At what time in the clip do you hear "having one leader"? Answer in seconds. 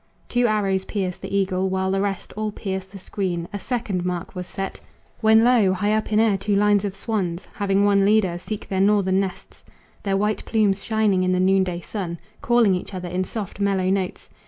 7.53-8.39